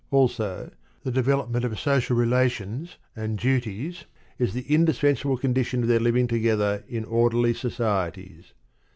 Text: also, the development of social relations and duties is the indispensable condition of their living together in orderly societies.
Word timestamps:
also, 0.09 0.71
the 1.03 1.11
development 1.11 1.63
of 1.63 1.79
social 1.79 2.17
relations 2.17 2.97
and 3.15 3.37
duties 3.37 4.05
is 4.39 4.51
the 4.51 4.63
indispensable 4.67 5.37
condition 5.37 5.83
of 5.83 5.87
their 5.87 5.99
living 5.99 6.25
together 6.25 6.83
in 6.89 7.05
orderly 7.05 7.53
societies. 7.53 8.53